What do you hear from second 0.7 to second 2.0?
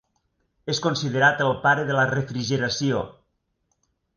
És considerat el pare de